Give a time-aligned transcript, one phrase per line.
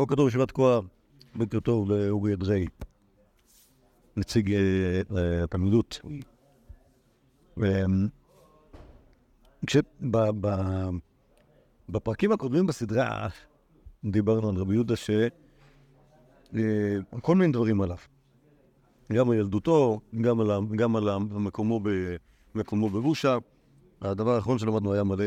[0.00, 0.80] בוקר טוב, ישיבת תקועה.
[1.34, 2.66] בוקר טוב לאורי אדרי,
[4.16, 6.00] נציג אה, אה, התלמידות.
[11.88, 13.28] בפרקים הקודמים בסדרה
[14.04, 15.12] דיברנו על רבי יהודה שכל
[17.28, 17.96] אה, מיני דברים עליו.
[19.12, 21.88] גם על ילדותו, גם על, גם על מקומו, ב,
[22.54, 23.38] מקומו ברושה.
[24.00, 25.24] הדבר האחרון שלמדנו היה מלא,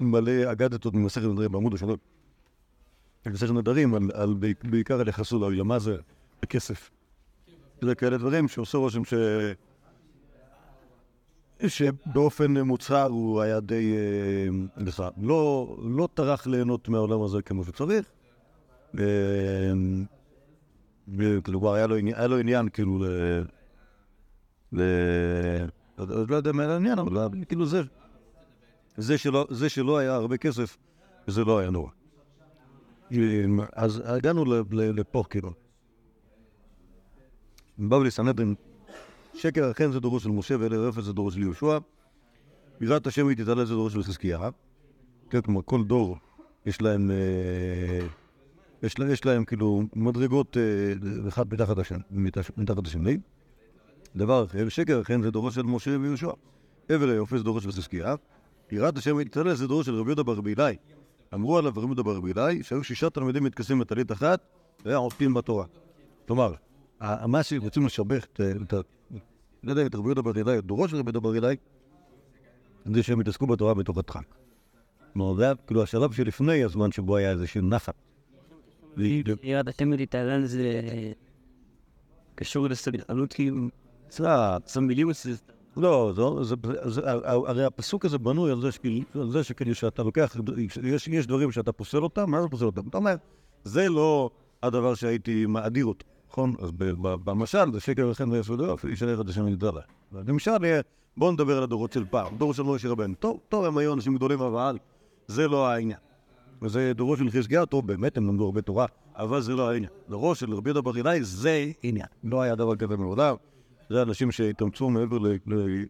[0.00, 1.92] מלא אגדתות ממסכת נדרים בעמוד השני.
[3.26, 5.96] במסכת נדרים, על, בעיקר על יחסו לעולמה זה
[6.42, 6.90] בכסף.
[7.80, 9.14] זה כאלה דברים שעושה רושם ש...
[11.66, 13.94] שבאופן מוצהר הוא היה די...
[14.98, 18.06] אה, לא, לא טרח ליהנות מהעולם הזה כמו שצריך.
[18.98, 19.04] אה,
[21.44, 23.06] כלומר, היה לו, היה לו עניין כאילו ל...
[24.72, 24.82] ל...
[25.98, 27.82] לא יודע מה העניין, אבל כאילו זה...
[29.50, 30.76] זה שלא היה הרבה כסף,
[31.26, 31.95] זה לא היה נורא.
[33.72, 35.50] אז הגענו לפה, כאילו.
[37.78, 38.54] בבלי סנהדרין,
[39.34, 41.78] שקר אכן זה דורו של משה ואלה אפס זה דורו של יהושע.
[42.80, 44.38] בירת השם היא תתעלה זה דורו של חזקיה.
[45.30, 46.16] כן, כלומר, כל דור
[46.66, 47.10] יש להם...
[47.10, 48.06] אה,
[48.82, 51.98] יש, לה, יש להם כאילו מדרגות אה, אחת מתחת השני,
[52.56, 53.18] מתחת השני.
[54.16, 56.30] דבר אחר, שקר אכן זה דורו של משה ויהושע.
[56.88, 58.14] עבר היופי זה דורו של חזקיה.
[58.72, 60.76] יראת השם יתעלה זה דורו של רבי יהודה ברבילאי.
[61.34, 64.40] אמרו עליו רבי יהודה ברבילאי שהיו שישה תלמידים מתכסים בטלית אחת
[64.84, 65.64] והיה עוסקים בתורה.
[66.26, 66.54] כלומר,
[67.26, 68.40] מה שרוצים לשבח את
[69.62, 71.56] לא יודע, את רבי יהודה ברבילאי, את דורו של רבי יהודה ברבילאי,
[72.84, 74.34] זה שהם התעסקו בתורה בתוך הדחק.
[75.12, 77.94] כלומר, זה היה כאילו השלב שלפני הזמן שבו היה איזשהו נחת.
[78.96, 80.80] יראת השם יתעלה זה
[82.34, 83.68] קשור לסבלנות כאילו,
[84.10, 85.08] זה מילים
[85.76, 86.12] לא,
[87.46, 88.60] הרי הפסוק הזה בנוי על
[89.30, 90.36] זה שכאילו שאתה לוקח,
[91.12, 92.88] יש דברים שאתה פוסל אותם, מה זה פוסל אותם?
[92.88, 93.14] אתה אומר,
[93.64, 94.30] זה לא
[94.62, 96.54] הדבר שהייתי מאדיר אותו, נכון?
[96.58, 99.80] אז במשל, זה שקר וכן ויסודו, ישלח את השם יתעלה.
[100.12, 100.50] למשל,
[101.16, 103.14] בואו נדבר על הדורות של פעם, דור של משה רבנו.
[103.14, 104.78] טוב, טוב, הם היו אנשים גדולים, אבל
[105.26, 105.98] זה לא העניין.
[106.62, 109.90] וזה דורו של חזקיה, טוב, באמת הם למדו הרבה תורה, אבל זה לא העניין.
[110.08, 112.06] דורו של רבי יהודה ברזילי זה עניין.
[112.24, 113.34] לא היה דבר כזה מעולם.
[113.90, 115.18] זה אנשים שהתאמצו מעבר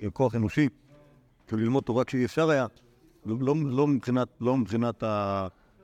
[0.00, 0.68] לכוח אנושי,
[1.46, 2.66] כדי ללמוד תורה כשאי אפשר היה,
[3.26, 5.02] לא, לא, מבחינת, לא, מבחינת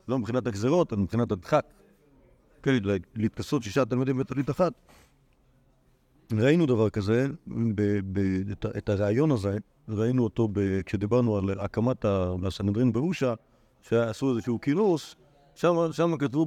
[0.09, 1.65] לא מבחינת הגזרות, אלא מבחינת הדחק.
[2.63, 2.75] כן,
[3.15, 4.73] להתכסות שישה תלמידים בטלית אחת.
[6.33, 7.27] ראינו דבר כזה,
[7.75, 8.19] ב, ב,
[8.53, 9.57] את, את הרעיון הזה,
[9.89, 12.05] ראינו אותו ב, כשדיברנו על הקמת
[12.47, 13.35] הסנהדרין באושה,
[13.83, 15.17] שעשו איזשהו כינוס,
[15.55, 16.47] שם, שם כתבו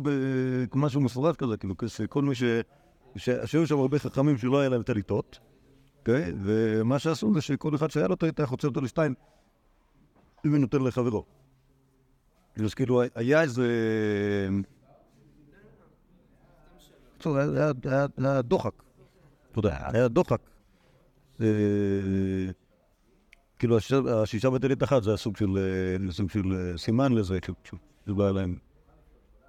[0.75, 1.75] משהו מפורט כזה, כאילו,
[2.09, 2.43] כל מי ש...
[3.15, 5.39] שהיו שם הרבה חכמים שלא היה להם טליתות,
[6.07, 6.33] אוקיי?
[6.43, 9.13] ומה שעשו זה שכל אחד שהיה לו היה חוצה אותו לשתיים,
[10.45, 11.25] ונותן לחברו.
[12.63, 13.67] אז כאילו, היה איזה...
[18.17, 18.83] היה דוחק.
[19.51, 20.41] אתה יודע, היה דוחק.
[21.41, 21.47] אה,
[23.59, 23.77] כאילו,
[24.23, 28.55] השישה בטלית אחת זה היה סוג של אה, סימן לזה, שלא היה להם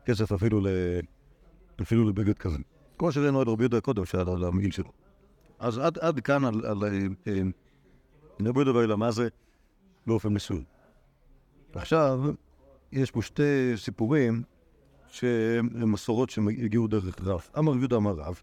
[0.05, 2.59] כסף אפילו לבגד כזה.
[2.99, 5.06] כמו שראינו את רבי יהודה קודם, שהיה על המעיל שלו.
[5.59, 7.53] אז עד, עד כאן על, על, על
[8.41, 9.28] רבי יהודה ואלה, מה זה
[10.06, 10.65] באופן מסוים.
[11.75, 12.21] עכשיו,
[12.93, 14.43] יש פה שתי סיפורים
[15.09, 17.49] שהם מסורות שהגיעו דרך רב.
[17.59, 18.41] אמר רבי יהודה אמר רב,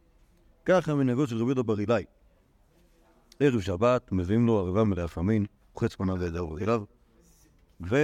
[0.66, 2.03] ככה מנהגות של רבי יהודה בר אילאי.
[3.40, 5.45] ערב שבת, מביאים לו ערבה מלאה פמין,
[5.78, 6.84] חץ פניו וידעו אליו,
[7.90, 7.97] ו...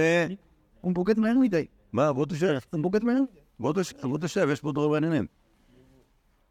[0.80, 1.66] הוא בוגד מהר מדי.
[1.92, 2.58] מה, בוא תשב.
[2.70, 3.20] הוא בוגד מהר.
[3.58, 5.26] בוא תשב, יש פה דברים מעניינים.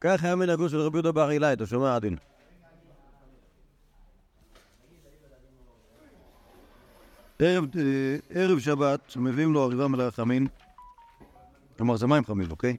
[0.02, 2.16] כך היה מנהגו של רבי יהודה בר אילאי, אתה שומע עדין?
[7.42, 10.48] ערב, אה, ערב שבת, מביאים לו אריבה מלאה חמין,
[11.78, 12.78] כלומר זה מים חמים, אוקיי?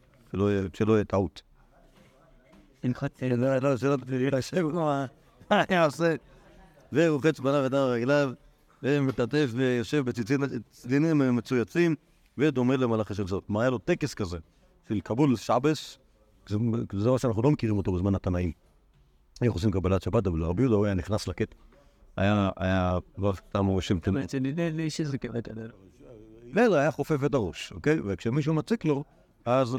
[0.74, 1.42] שלא יהיה טעות.
[6.92, 8.32] והוא חץ פניו ודם רגליו,
[8.82, 11.94] ומטטף ויושב בציצינים מצויצים,
[12.38, 13.44] ודומה למלאכה של זאת.
[13.48, 14.38] מה היה לו טקס כזה,
[14.88, 15.98] של קבול שבס,
[16.48, 16.58] זה
[16.92, 18.52] דבר שאנחנו לא מכירים אותו בזמן התנאים.
[19.42, 21.56] איך עושים קבלת שבת, אבל רבי יהודה הוא היה נכנס לקטע.
[22.16, 24.26] היה, היה, לא סתם הוא שם תנאים.
[26.52, 27.98] לא, היה חופף את הראש, אוקיי?
[28.04, 29.04] וכשמישהו מציק לו,
[29.44, 29.76] אז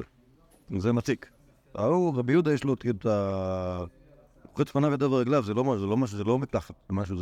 [0.77, 1.29] זה מציק.
[1.75, 3.83] ההוא, רבי יהודה יש לו את ה...
[4.53, 7.17] חוץ פניו ידיו ורגליו, זה לא משהו, זה לא משהו, זה לא מתחת, זה משהו,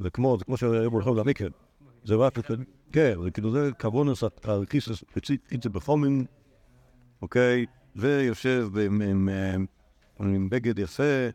[0.00, 1.48] זה כמו, זה כמו שהיו הולכים למקרה.
[2.04, 2.38] זה רק,
[2.92, 6.24] כן, זה כאילו, זה קוונוס הרכיסס, פיצי בפומים,
[7.22, 7.66] אוקיי?
[7.96, 8.68] ויושב
[10.20, 11.28] עם בגד יפה,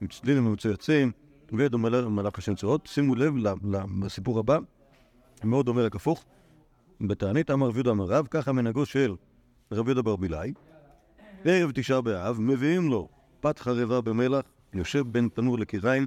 [0.00, 1.12] עם צלילים מצויצים,
[1.52, 2.86] ודומה למלאך השם צורות.
[2.86, 3.34] שימו לב
[4.02, 4.58] לסיפור הבא,
[5.44, 6.24] מאוד דומה לכפוך.
[7.00, 9.14] בתענית אמר ויהודה אמר רב, ככה מנהגו של
[9.72, 10.52] רבי יהודה ברבילאי,
[11.44, 13.08] ערב תשעה באב, מביאים לו
[13.40, 14.44] פת חרבה במלח,
[14.74, 16.06] יושב בין תנור לקיריים,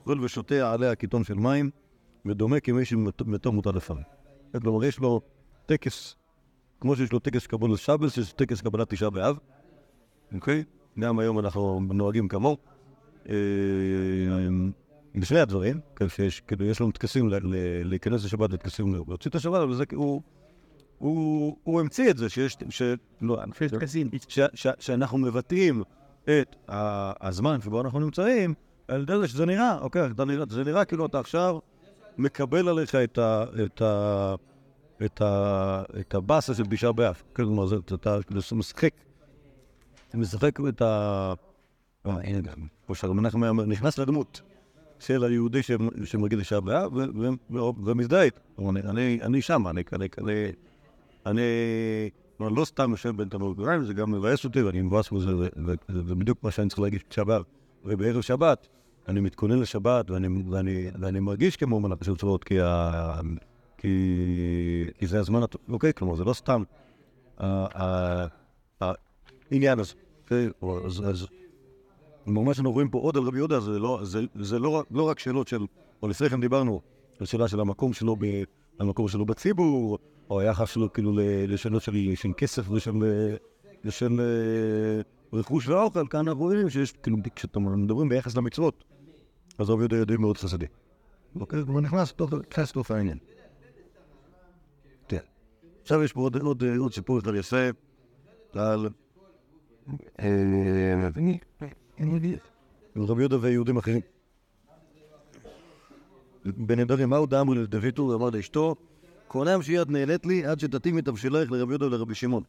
[0.00, 1.70] אוכל ושותה עליה קיתון של מים,
[2.26, 4.02] ודומה כמי שמתו מוטל לפניו.
[4.62, 5.20] כלומר, יש לו
[5.66, 6.16] טקס,
[6.80, 9.38] כמו שיש לו טקס קבול שבס, יש טקס קבלת תשעה באב,
[10.34, 10.64] אוקיי?
[10.98, 12.56] גם היום אנחנו נוהגים כמוהו.
[15.20, 17.30] בשני הדברים, כן, שיש, כאילו, יש לנו טקסים
[17.84, 20.22] להיכנס לשבת וטקסים להוציא את השבת, אבל זה הוא,
[20.98, 22.82] הוא, הוא המציא את זה, שיש, ש...
[23.20, 23.38] לא,
[24.28, 25.82] ש, ש, שאנחנו מבטאים
[26.24, 26.56] את
[27.20, 28.54] הזמן שבו אנחנו נמצאים,
[28.88, 30.08] על ידי זה שזה נראה, אוקיי,
[30.48, 31.58] זה נראה כאילו אתה עכשיו
[32.18, 33.44] מקבל עליך את ה...
[33.64, 34.34] את ה...
[35.04, 38.92] את, ה, את הבאסה של תשעה באב, כלומר, זה, אתה כאילו משחק,
[40.08, 41.32] אתה משחק את ה...
[42.06, 42.66] אה, הנה גם,
[43.42, 44.40] היה אומר, נכנס לדמות
[45.00, 45.70] של היהודי ש-
[46.04, 46.92] שמרגיל תשעה באב
[47.84, 48.40] ומזדהה איתו.
[48.58, 50.08] אני- שם, אני, אני,
[51.26, 51.40] אני,
[52.40, 55.48] אני לא סתם יושב בין תנור וגריים, זה גם מבאס אותי ואני מבאס בזה, ו-
[55.66, 55.74] ו-
[56.06, 57.42] זה בדיוק מה שאני צריך להגיש בתשעה באב.
[57.84, 58.68] ובערב שבת
[59.08, 62.54] אני מתכונן לשבת ואני, ואני, ואני מרגיש כמו מלאכה של צבאות, כי,
[63.78, 63.88] כי,
[64.98, 65.92] כי זה הזמן הטוב, אוקיי?
[65.94, 66.62] כלומר, זה לא סתם
[69.50, 69.94] העניין הזה.
[70.22, 70.48] אוקיי?
[70.86, 71.26] אז- אז
[72.26, 75.18] מה שאנחנו רואים פה עוד על רבי יהודה זה לא, זה, זה לא, לא רק
[75.18, 75.66] שאלות של,
[76.02, 76.80] או לפני כן דיברנו
[77.20, 78.24] על שאלה של המקום שלו, ב,
[78.78, 79.98] המקום שלו בציבור,
[80.30, 81.12] או היחס שלו כאילו
[81.48, 82.92] לשאלות של, של כסף ושל
[83.84, 88.84] ושל אה, רכוש ואוכל, כאן אנחנו רואים שיש, כאילו, כשאתם מדברים ביחס למצוות,
[89.58, 90.66] אז רבי יהודה יהודי מאוד חסדי.
[91.40, 91.60] אוקיי?
[91.60, 92.14] הוא נכנס
[92.50, 93.18] נכנס לתוך העניין.
[95.82, 96.62] עכשיו יש פה עוד, עוד,
[96.92, 97.68] סיפור אחד יפה
[98.54, 98.88] על...
[102.96, 104.00] רבי יהודה ויהודים אחרים.
[106.44, 108.74] בנדרים, מהו דאמרו לדויטו ואמר לאשתו,
[109.28, 112.42] קונם שיד נהנית לי עד שתתאימי תבשילייך לרבי יהודה ולרבי שמעון.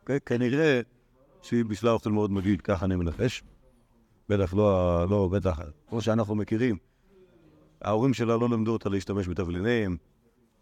[0.00, 0.20] אוקיי?
[0.20, 0.80] כנראה
[1.42, 3.42] שהיא בישלה אוכל מאוד מגיד, ככה אני מנחש.
[4.28, 6.76] בטח לא, לא, בטח, כמו שאנחנו מכירים.
[7.82, 9.96] ההורים שלה לא למדו אותה להשתמש בתבלינים,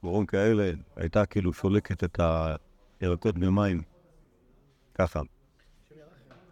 [0.03, 2.21] דברים כאלה, הייתה כאילו שולקת את
[3.01, 3.83] הירקות במים,
[4.95, 5.21] ככה.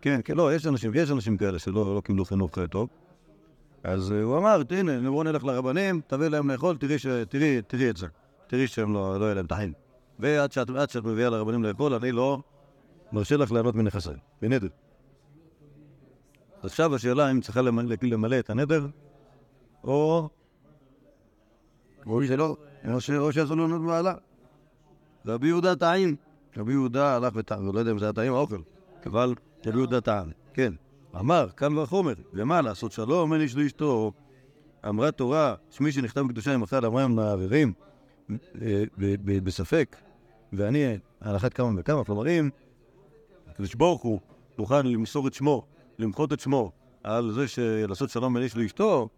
[0.05, 2.89] כן, כן, לא, יש אנשים, יש אנשים כאלה שלא לא קיבלו חינוך אה, טוב.
[3.83, 7.07] אז אה, הוא אמר, הנה, בואו נלך לרבנים, תביא להם לאכול, תראי, ש...
[7.07, 8.07] תראי, תראי את זה.
[8.47, 9.73] תראי שהם לא, לא יהיה להם טחין.
[10.19, 12.39] ועד שאת, שאת מביאה לרבנים לאכול, אני לא
[13.13, 14.69] מרשה לך ליהנות מנכסיי, בנדר.
[16.63, 18.87] עכשיו השאלה אם צריכה למלא, למלא את הנדר,
[19.85, 20.29] או...
[22.07, 22.57] או שלא,
[22.93, 24.15] או ש- או שעשו לו נוד בעלה.
[25.27, 26.17] רבי יהודה טעים.
[26.57, 28.61] רבי יהודה הלך וטעם, לא יודע אם זה היה טעים או אוכל,
[29.07, 29.35] אבל
[29.67, 30.73] רבי יהודה טעם, כן.
[31.17, 34.13] אמר, קל וחומר, ומה לעשות שלום, אין איש לאשתו.
[34.89, 37.73] אמרה תורה, שמי שנכתב בקדושה עם אחד אמרם מערערים,
[38.63, 38.85] אה,
[39.25, 39.97] בספק,
[40.53, 42.51] ואני על אחת כמה וכמה, כלומר אם
[43.49, 44.21] הקדוש ברוך הוא
[44.59, 45.67] מוכן למסור את שמו,
[45.99, 46.73] למחות את שמו,
[47.03, 49.09] על זה שלעשות שלום בין איש לאשתו,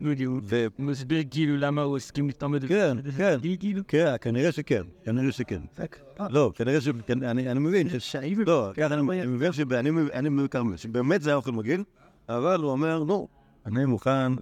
[0.00, 0.66] ו...
[0.76, 2.64] הוא מסביר כאילו למה הוא הסכים להתעמד.
[2.66, 3.38] כן, כן.
[3.60, 3.82] כאילו.
[3.88, 5.60] כן, כנראה שכן, כנראה שכן.
[6.30, 6.88] לא, כנראה ש...
[7.06, 7.88] כן, אני מבין.
[8.46, 11.84] לא, ככה אני אני מבין שאני אני מבין שבאמת זה היה אוכל מגעיל,
[12.28, 13.28] אבל הוא אומר, נו,
[13.66, 14.32] אני מוכן,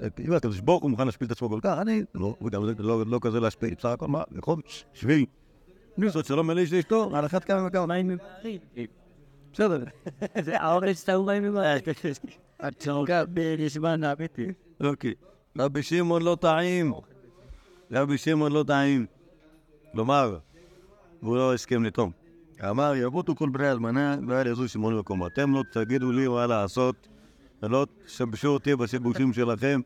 [0.00, 3.18] אם הקדוש ברוך הוא מוכן להשפיל את עצמו כל כך, אני, לא, וגם לא לא
[3.22, 4.60] כזה להשפיל, בסך הכל מה, נכון,
[4.94, 5.26] בשביל
[5.98, 7.94] לעשות שלום איש לאשתו, על אחת כמה וכמה.
[9.52, 9.84] בסדר.
[10.44, 11.80] זה האורץ שאתה מים ממהרים.
[14.80, 15.14] אוקיי.
[15.58, 16.92] רבי שמעון לא טעים.
[17.92, 19.06] רבי שמעון לא טעים.
[19.92, 20.38] כלומר,
[21.22, 22.10] והוא לא הסכים לטום.
[22.70, 25.26] אמר, יבוטו כל בני אלמנה, ואל יעזו שמעון במקום.
[25.26, 27.08] אתם לא תגידו לי מה לעשות,
[27.62, 29.80] ולא תשבשו אותי בשיבושים שלכם.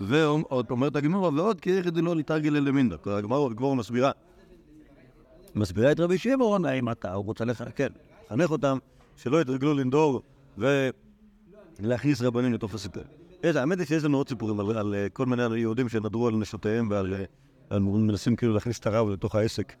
[0.00, 2.96] ועוד אומרת הגמרא, ועוד כי יחד לא להתרגל אלמינדה.
[3.06, 4.10] הגמרא הגמרא מסבירה.
[5.54, 7.88] מסבירה את רבי שמעון, האם אתה, הוא רוצה לך, כן,
[8.26, 8.78] לחנך אותם,
[9.16, 10.22] שלא יתרגלו לנדור,
[10.58, 10.90] ו...
[11.80, 13.02] להכניס רבנים הסיפור.
[13.42, 16.90] יש, האמת היא שיש לנו עוד סיפורים על, אה, כל מיני יהודים שנדרו על נשותיהם
[16.90, 17.14] ועל
[17.72, 19.72] אה, מנסים כאילו להכניס את הרב לתוך העסק.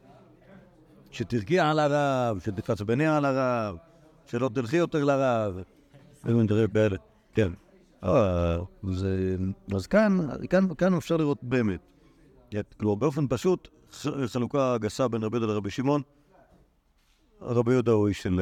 [1.10, 3.76] שתרגיע על הרב, שתתעצבני על הרב,
[4.26, 5.60] שלא תלכי יותר לרב.
[6.24, 6.96] מיני דברים כאלה.
[7.34, 7.52] כן.
[8.04, 8.56] אה,
[9.74, 10.18] אז כאן,
[10.98, 11.80] אפשר לראות באמת.
[12.76, 13.68] כלומר, באופן פשוט,
[14.26, 16.02] חלוקה גסה בין רבי יהודה לרבי שמעון.
[17.40, 18.40] רבי יהודה הוא איש של...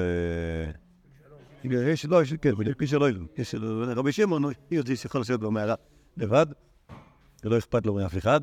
[1.73, 3.21] אה, יש, לא, יש, כן, בדיוק, שלא ילד.
[3.39, 3.65] יש של
[3.97, 5.75] רבי שמעון, הוא יהודי שיכול לשבת במערה
[6.17, 6.47] לבד,
[7.45, 8.41] ולא אכפת לו מאף אחד.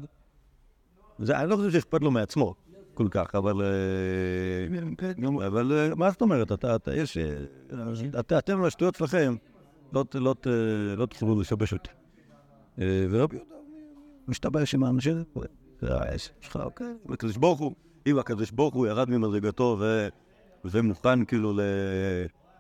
[1.30, 2.56] אני לא חושב שאכפת לו מעצמו
[2.94, 3.62] כל כך, אבל...
[3.62, 6.52] אה, אבל אה, מה זאת אומרת?
[6.52, 7.18] אתה, יש...
[7.18, 7.38] אה,
[8.20, 9.36] אתם, השטויות שלכם,
[9.94, 10.36] לא ת- לא
[10.98, 11.08] לא
[11.42, 11.90] לשבש אותי.
[12.80, 13.56] אה, ורבי יהודה
[14.28, 15.24] משתבש עם האנשים,
[15.82, 16.94] העסק שלך, אוקיי.
[17.10, 17.76] הקדוש ברוך הוא
[18.08, 20.08] אם הקדוש ברוך הוא ירד ממדרגתו ו-
[20.66, 21.60] ומוכן כאילו ל...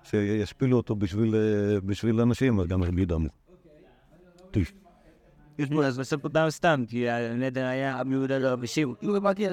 [0.03, 3.29] שישפילו אותו בשביל, אה, בשביל אנשים, אז גם רבי דמו.
[5.83, 8.87] אז בסוף דם סתם, כי הנדר היה רבי יהודה לא בשיר.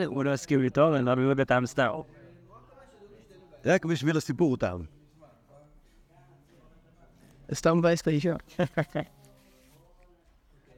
[0.06, 1.88] הוא לא הסכים איתו, אבל רבי יהודה דם סתם.
[3.64, 4.80] רק בשביל הסיפור הוא טעם.
[7.54, 8.34] סתם מבאס את האישה.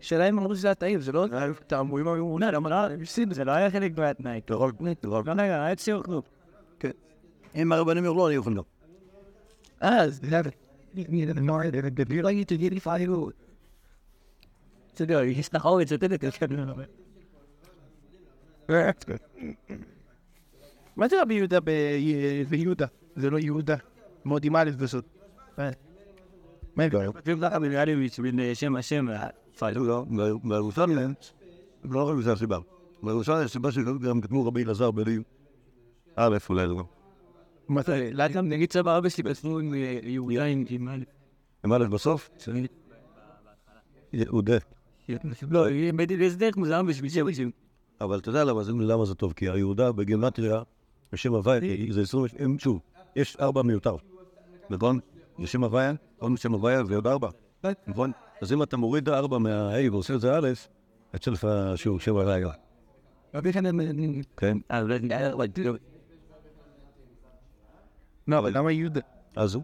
[0.00, 1.27] שאלה אם אמרו שזה הטעים, זה לא
[1.67, 3.33] טעם, לא, למה לא, הפסיד.
[3.33, 4.41] זה לא היה חלק מהתנאי.
[4.50, 5.27] נכון, נכון.
[5.27, 6.23] לא, רגע, היה ציור כלום.
[7.55, 8.62] אם הרבנים יאכלו, אני אוכל גם.
[9.82, 10.04] אה,
[10.94, 11.40] לי יודע,
[20.96, 21.58] מה זה רבי יהודה
[22.50, 22.87] ביהודה?
[23.16, 23.76] זה לא יהודה.
[24.25, 25.04] מאוד עם א' בסוד.
[26.76, 27.12] מה ההבדל?
[27.12, 29.84] כותבים ככה במיאליביץ' בין שם השם והפעלו.
[29.84, 30.04] לא,
[30.44, 31.14] בירושלים,
[31.84, 32.58] לא רק בזה הסיבה.
[33.02, 35.18] בירושלים הסיבה שגם כתבו רבי אלעזר בלי
[36.16, 36.84] א' אולי לא.
[37.71, 38.11] מתי?
[38.35, 40.99] גם נגיד סבא אבא שלי בעצמו עם יהודה עם א'.
[41.65, 42.31] עם א' בסוף?
[44.12, 44.57] יהודה.
[45.50, 45.67] לא,
[46.21, 47.50] יש דרך מוזר בשביל שם השם.
[48.00, 48.73] אבל אתה יודע למה זה-
[49.05, 49.33] זה טוב?
[49.33, 50.62] כי היהודה בגימטריה,
[51.12, 51.61] בשם הוויה,
[51.91, 52.81] זה 20, שוב,
[53.17, 53.97] יש ארבע מיותר,
[54.71, 54.99] נכון?
[55.39, 57.29] זה שם הוויה, עוד שם הוויה ועוד ארבע,
[57.87, 58.12] נכון?
[58.43, 60.49] אז אם אתה מוריד ארבע מה-A ועושה את זה א',
[61.15, 62.50] יוצא לך שם הוויה,
[63.35, 63.81] רבי חנן...
[64.37, 64.59] כן?
[68.30, 69.00] לא, אבל למה יהודה?
[69.37, 69.58] אז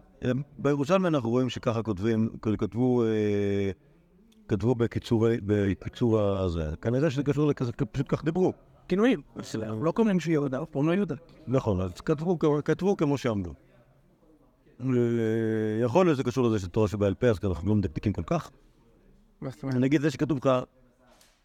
[0.57, 3.71] בירושלים אנחנו רואים שככה כותבים, כתבו, אה,
[4.47, 8.53] כתבו בקיצור, בקיצור הזה, כנראה שזה קשור לכזה, פשוט כך דיברו.
[8.87, 9.21] כינויים.
[9.81, 11.15] לא קוראים שיהודה, אף פעם לא יהודה.
[11.47, 13.53] נכון, אז כתבו, כתבו כמו שעמדו.
[15.81, 18.51] יכול להיות שזה קשור לזה שתורה שבעל פה, אז אנחנו לא מדקדקים כל כך.
[19.63, 20.49] נגיד זה שכתוב לך,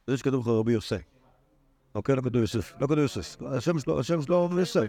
[0.06, 1.02] זה שכתוב לך רבי יוסף.
[1.94, 3.42] אוקיי, לא כתוב יוסף, לא כתוב יוסף.
[3.42, 4.86] השם שלו, השם שלו יוסף.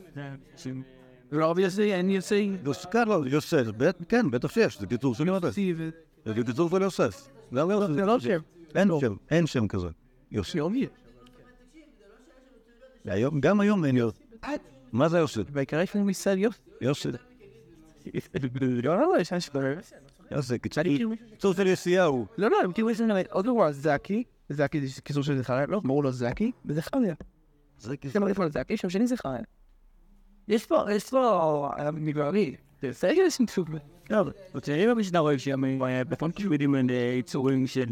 [1.31, 2.51] יוסי, אין יוסי.
[2.65, 3.63] יוס- כן, לא, יוסף,
[4.09, 5.43] כן, בטח שיש, זה קיצור של יוסף.
[5.45, 5.73] יוסי.
[6.25, 7.27] זה קיצור של יוסף.
[7.53, 7.93] גם יוסף.
[7.93, 8.39] זה לא שם.
[8.75, 9.87] אין שם, אין שם כזה.
[13.05, 14.19] היום- גם היום אין יוסף.
[14.91, 15.49] מה זה יוסף?
[15.49, 16.59] בעיקר יש לנו מישראל יוסי.
[16.81, 17.09] יוסף.
[18.83, 19.53] לא, לא, לא, יש אנשים...
[20.31, 22.25] יוסף, קיצור- של יסיהו.
[22.37, 24.23] לא, לא, הם כאילו יש לנו עוד דבר, זקי.
[24.49, 26.81] זקי זה קיצור של זכריה, לא, קראו לו זקי, וזה.
[27.79, 29.37] זה יש לנו איפה זקי, שם שני זה חיה.
[30.47, 32.55] יש פה, יש פה, אה, מגררי.
[32.81, 33.69] זה סגל יש סוג.
[34.07, 34.29] טוב,
[34.89, 37.85] במשנה רואים שם אה, בפונקים יודעים על אה, יצורים של...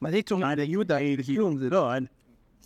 [0.00, 0.40] מה זה יצור?
[0.56, 1.92] זה יהודה, זה כלום, זה לא.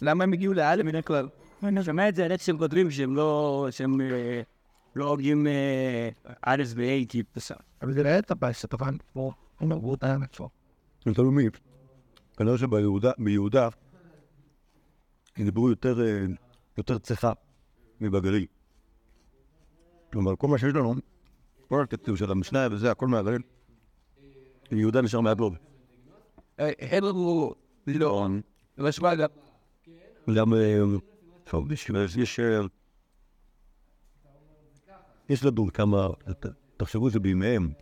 [0.03, 1.29] למה הם הגיעו לאלף בדרך כלל?
[1.63, 3.69] אני שומע את זה על איך שהם כותבים שהם לא...
[3.71, 4.01] שהם
[4.97, 5.47] לא הוגים
[6.43, 7.57] א' ו-A כאילו בסדר.
[7.83, 9.33] אבל זה לא היה טבעס, אתה פעם פה.
[9.61, 10.49] הם אמרו אותה פה.
[11.05, 11.49] זה תלוי מי.
[12.37, 13.69] כנראה שביהודה, ביהודה,
[15.39, 16.25] דיברו יותר, אה,
[16.79, 17.33] יותר צחה
[18.01, 18.47] מבגליל.
[20.15, 20.95] כלומר, כל מה שיש לנו,
[21.69, 23.43] כל הכתוב של המשנה וזה, הכל מהגליל,
[24.71, 25.55] יהודה נשאר מהדרום.
[26.59, 27.55] הם אמרו,
[27.87, 28.29] לא.
[28.79, 29.29] אבל שמע, גם...
[30.35, 30.81] גם, אה,
[31.45, 32.61] טוב, יש, יש, אה,
[35.45, 36.09] לדון כמה,
[36.77, 37.73] תחשבו שבימיהם,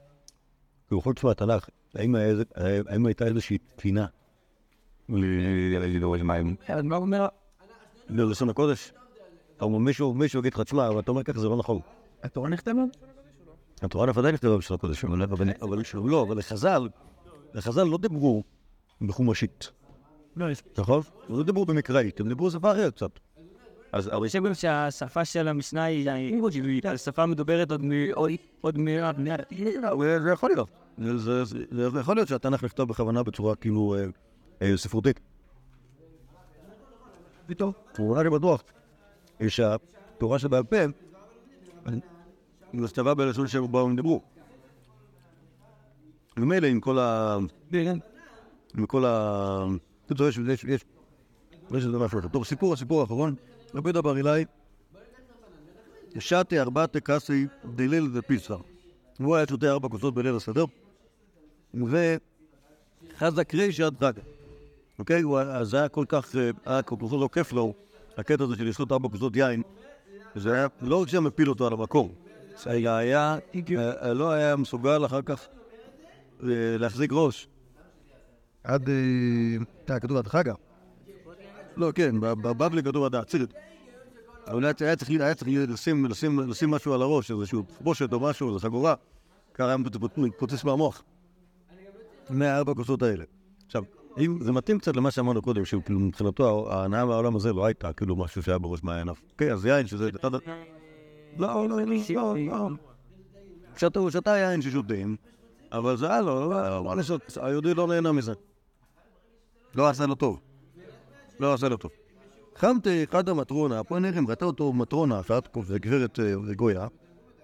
[0.91, 4.07] בכל תשמע התנ"ך, האם הייתה איזושהי תקינה
[6.69, 7.27] אבל מה הוא אומר?
[8.09, 8.93] ללשון הקודש?
[10.15, 11.81] מישהו יגיד לך, תשמע, אבל אתה אומר ככה, זה לא נכון.
[12.23, 12.83] התורה נכתבה?
[13.83, 16.89] התורה ודאי נכתבה בלשון הקודש, אבל- אבל אבל לא, אבל לחז"ל,
[17.55, 18.43] לחז"ל לא דיברו
[19.01, 19.71] בחומשית,
[20.37, 20.63] לא, יש...
[20.79, 21.01] נכון?
[21.29, 23.11] לא דיברו במקראית, הם דיברו שפה אחרת קצת.
[23.93, 26.11] אז אבל אני חושב גם שהשפה של המשנה היא
[26.97, 27.91] שפה מדוברת עוד מ...
[28.61, 28.89] עוד מ...
[30.23, 30.69] זה יכול להיות.
[31.17, 31.43] זה-
[32.01, 34.05] יכול להיות שהתנ"ך נכתב בכוונה בצורה כאילו אה,
[34.63, 35.21] אה, ספרותית.
[37.47, 37.73] פתאום.
[37.99, 38.63] נראה לי בטוח
[39.49, 40.77] שהתורה שבעל פה
[42.73, 44.23] נכתבה בלשון שבו הם דיברו.
[46.37, 47.39] ומילא עם כל ה...
[48.79, 49.65] עם כל ה...
[50.07, 50.85] אתה יודע, יש, יש, יש,
[51.71, 52.21] יש איזה משהו.
[52.33, 53.35] טוב, סיפור, הסיפור האחרון,
[53.75, 54.45] רבי יהודה בר אילאי,
[56.19, 58.55] שתי ארבעתי קאסי דליל ופיסה.
[59.19, 60.65] הוא היה שותה ארבע כוסות בליל הסדר,
[61.75, 64.13] וחזק ריש עד חג.
[64.99, 65.23] אוקיי?
[65.53, 67.75] אז זה היה כל כך, אה, היה כל כך לא כיף לו,
[68.17, 69.63] הקטע הזה של לשתות ארבע כוסות יין,
[70.35, 72.09] זה היה, לא רק שהיה מפיל אותו על המקום,
[72.57, 73.39] זה היה, היה,
[74.03, 75.47] אה, לא היה מסוגל אחר כך
[76.43, 76.47] אה,
[76.79, 77.49] להחזיק ראש.
[78.65, 78.89] עד,
[79.91, 80.55] אה, כתוב עד חגה.
[81.77, 83.55] לא, כן, בבבלי כתוב עד העצירת.
[84.47, 85.11] אבל היה צריך
[85.69, 88.95] לשים- לשים לשים משהו על הראש, איזשהו תחבושת או משהו, איזו חגורה,
[89.55, 89.77] ככה היה
[90.17, 91.03] מתפוצץ מהמוח.
[92.31, 93.25] מהארבע כוסות האלה.
[93.67, 93.83] עכשיו,
[94.19, 98.17] אם- זה מתאים קצת למה שאמרנו קודם, שכאילו מבחינתו ההנאה מהעולם הזה לא הייתה כאילו
[98.17, 99.15] משהו שהיה בראש מעייניו.
[99.33, 100.11] אוקיי, אז יין שזה...
[101.39, 102.69] לא, לא, לא, לא, לא.
[104.09, 105.17] שתה- יין ששותים,
[105.73, 108.33] אבל זה היה לו, לא, מה לעשות, היהודי לא נהנה מזה.
[109.75, 110.41] לא עשה לו טוב.
[111.41, 111.91] לא עשה לו טוב.
[112.57, 116.87] חמתי אחד המטרונה, פה נראים, ראתה אותו מטרונה אחת, גברת אה, גויה,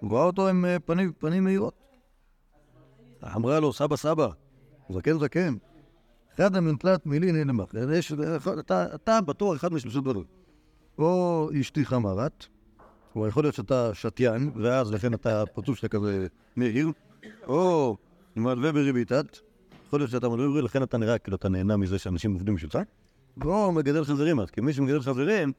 [0.00, 1.74] הוא ראה אותו עם אה, פנים, פנים מהירות.
[3.36, 4.28] אמרה לו, סבא סבא,
[4.90, 5.54] זקן זקן,
[6.34, 7.64] אחד המנפלט מילי נעלמה.
[7.92, 8.12] יש-
[8.94, 10.24] אתה, בתור אחד משלושה דברים.
[10.98, 12.46] או אשתי חמרת,
[13.18, 16.88] או יכול להיות שאתה שתיין, ואז לכן אתה פרצוף שלך כזה מהיר,
[17.46, 17.96] או
[18.36, 19.38] מלווה בריביתת,
[19.86, 22.78] יכול להיות שאתה מלווה בריבית, לכן אתה נראה כאילו אתה נהנה מזה שאנשים עובדים בשבילך,
[23.44, 25.52] או מגדל חזירים, אז כי מי שמגדל חזירים.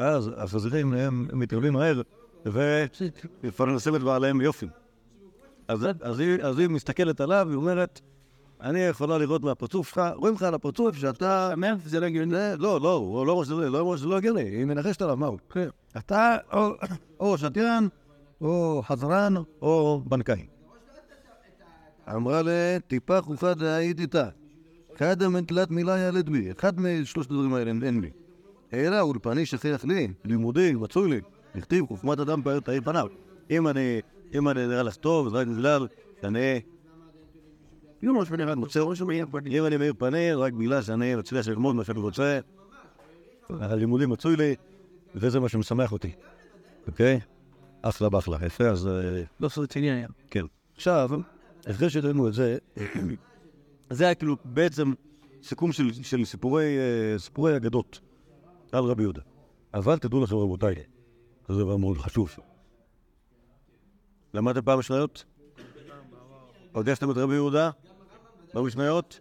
[0.00, 2.02] אז החזירים הם מתרבים מהר,
[3.42, 4.66] ויפרנסים את בעליהם יופי.
[5.68, 8.00] אז, אז, היא, אז היא מסתכלת עליו, היא אומרת,
[8.62, 11.50] אני יכולה לראות מהפרצוף שלך, רואים לך על הפרצוף שאתה...
[11.54, 12.36] שמח זה לא הגיוני.
[12.58, 15.36] לא, לא, הוא לא אומר שזה לא לא הגיוני, היא מנחשת עליו, מהו?
[15.50, 15.68] כן.
[15.96, 16.36] אתה
[17.20, 17.88] או, שתיין,
[18.40, 20.46] או חזרן, או בנקאי.
[22.14, 24.28] אמרה לה, טיפה חופה דהיית איתה.
[24.96, 28.10] אחד המנטלת מילה ילד בי, אחד משלושת הדברים האלה אין לי.
[28.72, 31.20] אלא אולפני שכיח לי, לימודי, מצוי לי.
[31.54, 33.06] נכתיב חוכמת אדם פאר תאיר פניו.
[33.50, 34.00] אם אני,
[34.34, 35.86] אם אני נראה לך טוב, זה רק בגלל
[36.22, 36.60] שאני
[38.02, 39.52] יום ראש ונראה מוצא ראש ומאיר פנים.
[39.52, 42.40] אם אני מאיר פנים, רק בגלל שאני מצליח ללמוד מה שאני רוצה,
[43.50, 44.54] הלימודים מצוי לי,
[45.14, 46.10] וזה מה שמשמח אותי.
[46.86, 47.20] אוקיי?
[47.82, 48.38] אחלה באחלה.
[48.46, 48.86] יפה, אז...
[48.86, 50.08] אה, לא סוד רציני היה.
[50.30, 50.44] כן.
[50.76, 51.10] עכשיו,
[51.70, 52.58] אחרי שראינו את זה,
[53.90, 54.92] זה היה כאילו בעצם
[55.42, 58.00] סיכום של, של סיפורי, אה, סיפורי אגדות
[58.72, 59.22] על רבי יהודה.
[59.74, 60.74] אבל תדעו לכם רבותיי,
[61.48, 62.36] זה דבר מאוד חשוב.
[64.34, 65.24] למדתם פעם משניות?
[66.72, 67.70] פגשתם את רבי יהודה?
[68.54, 69.20] במשניות?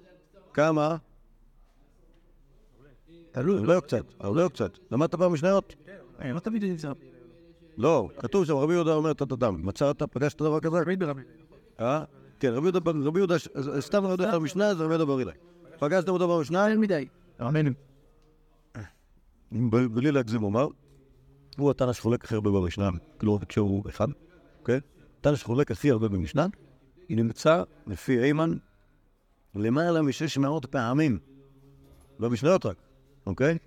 [0.53, 0.95] כמה?
[3.31, 3.63] תלוי.
[3.63, 4.77] לא קצת, אבל לא קצת.
[4.91, 5.75] למדת פעם משניות?
[6.21, 6.91] אה, לא תמיד נמצא.
[7.77, 9.55] לא, כתוב שם רבי יהודה אומר טטטם.
[9.63, 10.77] מצאת, פגשת דבר כזה?
[10.83, 11.21] תמיד ברבי.
[11.79, 12.03] אה?
[12.39, 13.47] כן, רבי יהודה, רבי יהודה, ש-
[13.79, 15.31] סתם לא יודע במשנה, זה רבי יהודה בר אילן.
[15.79, 16.67] פגשתם אותו במשנה?
[16.69, 17.07] יותר מדי.
[17.41, 17.71] אמן.
[19.51, 20.67] ב- בלי להגזים אומר,
[21.57, 22.89] הוא התנא שחולק הכי הרבה במשנה,
[23.19, 24.07] כאילו כשהוא אחד,
[24.59, 24.79] אוקיי?
[25.19, 26.47] התנא שחולק הכי הרבה במשנה,
[27.09, 28.57] היא נמצא, לפי איימן,
[29.55, 31.19] למעלה משש מאות פעמים.
[32.19, 32.77] במשניות רק,
[33.25, 33.57] אוקיי?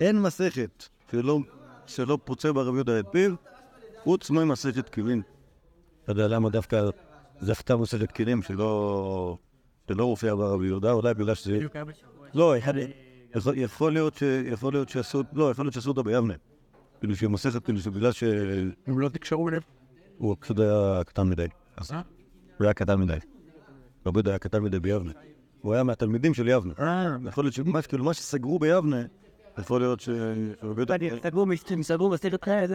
[0.00, 1.38] אין מסכת שלא,
[1.86, 3.34] שלא פוצה בה רבי יהודה את פיו,
[4.02, 5.22] חוץ ממסכת כלים.
[6.04, 6.90] אתה יודע למה דווקא
[7.40, 9.38] זכתה מסכת כלים שלא,
[9.88, 11.58] שלא מופיע ברבי יהודה, אולי בגלל שזה...
[12.34, 12.54] לא,
[13.54, 14.22] יכול, להיות ש...
[14.22, 15.22] יכול להיות שעשו...
[15.32, 16.34] לא, יכול להיות שעשו אותה ביבנה.
[17.00, 18.30] כאילו שהיא מסכת, כאילו שבגלל שהוא
[18.86, 19.62] הם לא תקשרו ביניהם.
[20.40, 21.46] פשוט היה קטן מדי.
[21.76, 22.00] אז אה?
[22.58, 23.18] הוא היה קטן מדי.
[24.06, 25.12] רבי יהודה היה קטן מדי ביבנה.
[25.60, 26.72] הוא היה מהתלמידים של יבנה.
[26.78, 27.16] אה.
[27.28, 29.02] יכול להיות שמה כאילו, מה שסגרו ביבנה,
[29.58, 30.08] יכול להיות ש...
[30.62, 30.94] רבי יהודה...
[31.82, 32.10] סגרו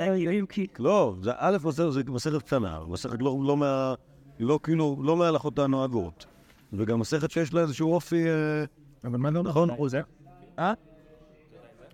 [0.01, 0.67] היה יואים כי...
[0.79, 3.93] לא, זה א' מסכת זה מסכת קטנה, מסכת לא, לא מה...
[4.39, 6.25] לא כאילו, לא מההלכות הנוהגות.
[6.73, 8.27] וגם מסכת שיש לה איזשהו אופי...
[8.29, 8.63] אה,
[9.03, 9.69] אבל מה לא נכון.
[9.69, 10.01] הוא זה?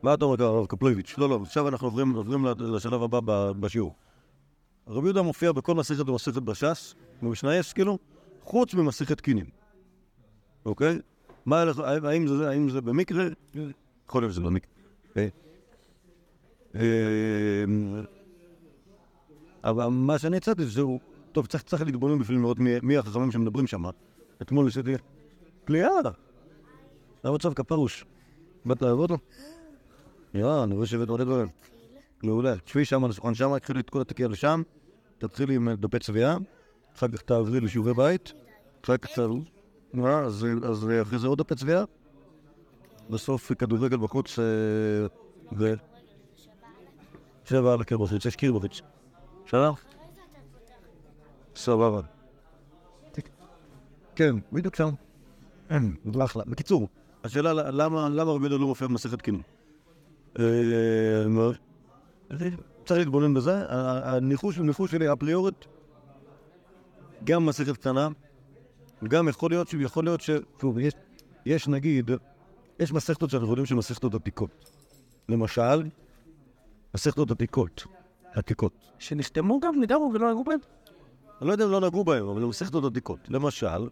[0.04, 1.16] מה אתה אומר, הרב קפלוביץ'?
[1.18, 2.16] לא, לא, עכשיו אנחנו עוברים,
[2.60, 3.96] לשלב הבא בשיעור.
[4.88, 7.98] רבי יהודה מופיע בכל מסכת ומסכת בש"ס, במשנה יש כאילו,
[8.44, 9.46] חוץ ממסכת קינים.
[10.66, 11.00] אוקיי?
[11.46, 11.64] מה,
[12.04, 13.24] האם- זה, האם זה במקרה?
[14.08, 14.72] יכול להיות שזה במקרה.
[15.10, 15.30] אוקיי?
[16.76, 17.64] אה,
[19.64, 21.00] אבל מה שאני הצעתי זה שהוא,
[21.32, 23.84] טוב, צריך, צריך להתבונן בפנים לראות מי, מי החכמים שמדברים שם.
[24.42, 24.94] אתמול עשיתי
[25.66, 25.90] פליאה.
[27.24, 28.06] זה המצב כפרוש.
[28.66, 29.12] באת לעבוד?
[30.34, 31.48] יאללה, אני רואה שהבאת מלא דברים.
[32.24, 32.58] מעולה.
[32.58, 34.62] תשבי שם על השולחן שם, קחי לי את כל התיקייה לשם,
[35.18, 36.38] תתחילי עם דפי צביעה,
[36.96, 38.34] אחר כך תעברי לשיעורי בית,
[38.84, 39.42] אחר כך תעברי...
[39.98, 41.84] אה, אז אז אחרי זה עוד דפי צביעה,
[43.10, 44.46] בסוף כדורגל בחוץ אה,
[45.58, 45.74] ו...
[47.46, 48.82] שבע על הקרבוביץ', יש קירבוביץ'.
[49.46, 49.76] שלום?
[51.56, 52.02] סבבה.
[54.16, 54.90] כן, בדיוק שם.
[55.70, 56.44] אין, אחלה.
[56.48, 56.88] בקיצור,
[57.24, 57.54] השאלה
[58.10, 59.42] למה רבי לא מופיע במסכת קינים?
[60.40, 60.44] אה,
[61.28, 61.52] מה?
[62.86, 63.66] צריך להתבונן בזה.
[63.70, 65.66] הניחוש הניחוש שלי אפריורית,
[67.24, 68.08] גם מסכת קטנה,
[69.04, 70.30] גם יכול להיות, ש- יכול להיות ש...
[70.62, 70.94] שוב, יש,
[71.46, 72.12] יש נגיד,
[72.80, 74.50] יש מסכתות שאנחנו יודעים שהן מסכתות עתיקות.
[75.30, 75.84] למשל,
[76.96, 77.84] מסכתות עתיקות.
[78.34, 78.74] עתיקות.
[79.00, 80.60] שנחתמו גם נדרו ולא נגעו בהם?
[81.42, 83.20] אני לא יודע אם לא נגעו בהם, אבל מסכתות עתיקות.
[83.30, 83.90] למשל,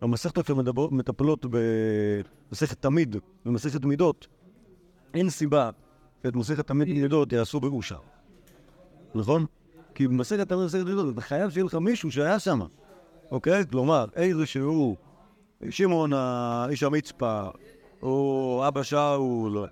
[0.00, 4.26] המסכתות שמטפלות במסכת תמיד, במסכת מידות,
[5.14, 5.70] אין סיבה
[6.22, 7.98] שאת מסכת תמיד מידות יעשו באושר.
[9.14, 9.46] נכון?
[9.94, 12.60] כי במסכת תמיד במסכת מידות אתה חייב שיהיה לך מישהו שהיה שם,
[13.30, 13.64] אוקיי?
[13.70, 14.96] כלומר, איזשהו
[15.70, 17.48] שמעון האיש המצפה,
[18.02, 19.66] או אבא שאול,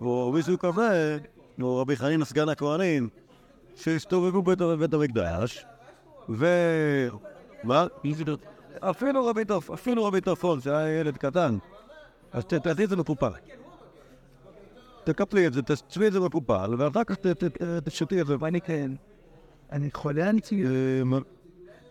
[0.00, 1.18] או מישהו כזה,
[1.62, 3.08] או רבי חנין סגן הכהנים,
[3.76, 5.66] שהסתובבו בבית המקדש,
[6.28, 6.46] ו...
[7.64, 7.86] מה?
[8.80, 11.58] אפילו רבי טוף, אפילו רבי טופון, שהיה ילד קטן,
[12.32, 13.32] אז תעשי את זה מקופל.
[15.04, 17.16] תקפלי את זה, תצבי את זה מקופל, ואחר כך
[17.84, 18.36] תשתי את זה.
[18.40, 18.92] ואני כן.
[19.74, 20.66] אני חולה, אני צריך...
[21.02, 21.12] אמ,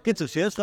[0.04, 0.60] קיצר, שיש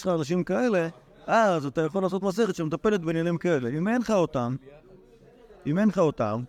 [0.00, 0.88] לך אנשים כאלה,
[1.26, 3.68] אז אתה יכול לעשות מסכת שמטפלת בעניינים כאלה.
[3.68, 4.56] אם אין לך אותם,
[5.66, 6.42] אם אין לך אותם,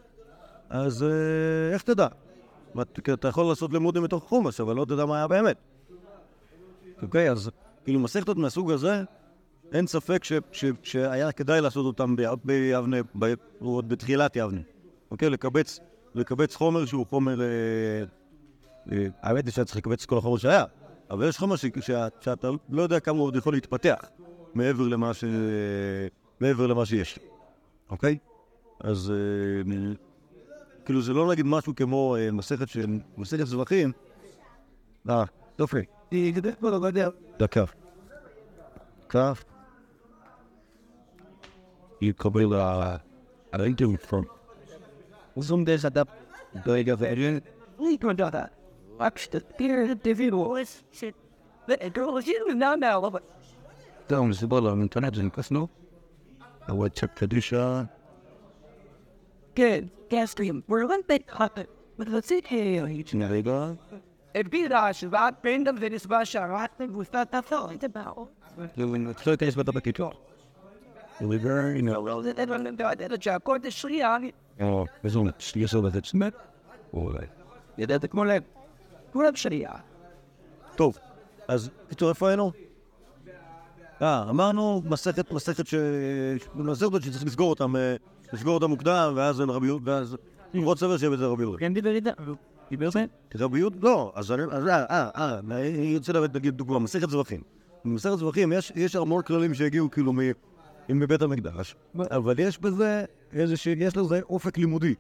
[0.70, 2.08] אז אה, איך תדע?
[3.14, 5.58] אתה יכול לעשות לימודים מתוך חומש, אבל לא תדע מה היה באמת.
[7.02, 7.50] אוקיי, אז
[7.84, 9.04] כאילו מסכתות מהסוג הזה,
[9.72, 10.24] אין ספק
[10.84, 12.98] שהיה כדאי לעשות אותם ביבנה,
[13.60, 14.62] עוד בתחילת יבנה.
[15.12, 15.30] אוקיי,
[16.16, 17.42] לקבץ, חומר שהוא חומר...
[17.42, 18.21] אה, אה,
[19.22, 20.66] האמת היא שאתה צריך לקבץ את כל החומר שהיה,
[21.10, 21.66] אבל יש חומר ש-
[22.20, 24.10] שאתה לא יודע כמה הוא עוד יכול להתפתח
[24.54, 25.24] מעבר למה, ש...
[26.40, 27.20] מעבר למה שיש.
[27.90, 28.18] אוקיי?
[28.80, 29.94] אז אה,
[30.86, 32.86] כאילו זה לא נגיד משהו כמו אה, מסכת של...
[33.18, 33.92] מסכת זבחים.
[35.10, 35.24] אה,
[35.60, 35.78] יופי.
[36.12, 37.10] יגדל פה, לא יודע.
[37.40, 37.64] דקה.
[39.10, 39.44] כף.
[42.02, 42.54] יקבל
[43.54, 44.26] הרייטינג פרום.
[45.38, 46.08] זום דרך הדף.
[46.66, 48.61] לא
[49.02, 49.10] יגבר.
[49.10, 49.10] לי כבר דעת.
[49.10, 50.58] רק שתפיר את דבירו.
[54.08, 55.68] טוב, זה בא לאינטרנט, זה נכנסנו.
[56.68, 57.84] הוואטסאפ קדישה.
[59.56, 60.62] כן, גסטרים.
[60.70, 61.60] we're one bit hot.
[62.00, 63.08] but let's see here.
[63.08, 63.72] שנייה רגע.
[64.36, 68.28] הבירה שבעת בנדם ונסבה שערת מבוסת התחלת הבאו.
[69.28, 70.12] לא אכנס בטח בקיצור.
[71.22, 71.94] ליבר, הנה.
[72.22, 74.18] זה שהקוד השריעה.
[74.62, 76.32] או, בזום, יש לו בזה צמד.
[76.94, 77.26] אולי.
[77.78, 78.44] ידעת כמו לב.
[79.12, 79.76] כולם שריעה.
[80.76, 80.98] טוב,
[81.48, 82.52] אז קיצור, איפה היינו?
[84.02, 85.74] אה, אמרנו מסכת, מסכת ש...
[86.56, 87.96] מסכת שצריך לסגור אותם, אה,
[88.34, 90.18] לסגור אותם מוקדם, ואז אין רבי יהודה, ואז
[90.54, 91.58] נמרוד סבר שיהיה בזה רבי יהודה.
[91.60, 92.10] כן דיבר איתה.
[92.70, 93.06] דיבר זה?
[93.36, 93.78] רבי יהודה?
[93.82, 97.42] לא, אז אני, אז אה, אה, אה, אני רוצה לתת נגיד דוגמה, מסכת זבחים.
[97.86, 100.14] במסכת זבחים יש, המון כללים שהגיעו כאילו.
[100.90, 104.96] מבית המקדש, אבל יש בזה איזושהי, יש לזה אופק לימודי.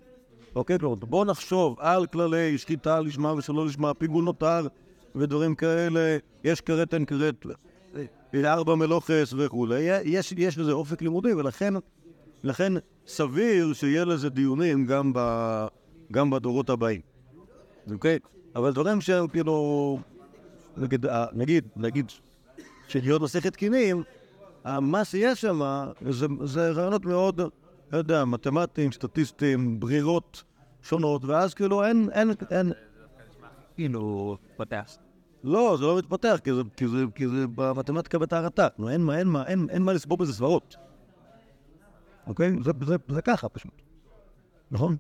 [0.56, 4.68] אוקיי, כלומר, בוא נחשוב על כללי שחיטה לשמה ושלא לשמה, פיגול נותר
[5.16, 7.46] ודברים כאלה, יש כרת אין כרת,
[8.36, 11.74] ארבע מלוכס וכולי, יש, יש לזה אופק לימודי ולכן
[12.44, 12.74] לכן
[13.08, 15.20] סביר שיהיה לזה דיונים גם, ב,
[16.12, 17.02] גם בדורות הבאים.
[17.92, 18.20] אוקיי?
[18.56, 20.00] אבל דברים שהם כאילו,
[20.78, 22.12] נגיד, אה, נגיד, נגיד,
[22.88, 24.04] שלהיות מסכת קינים,
[24.66, 25.62] אה, מה שיש שם
[26.10, 27.42] זה, זה רעיונות מאוד,
[27.92, 30.44] לא יודע, מתמטיים, סטטיסטיים, ברירות
[30.82, 32.72] שונות, ואז כאילו אין, אין, אין,
[33.76, 34.98] כאילו, פתח.
[35.44, 38.68] לא, זה לא מתפתח, כי זה, כי זה, כי זה במתמטיקה בטהרתה.
[38.78, 40.76] נו, אין מה, אין מה, אין, אין מה לסבור בזה סברות.
[42.28, 42.52] אוקיי?
[42.64, 43.72] זה, זה, זה ככה פשוט.
[44.72, 44.98] נכון?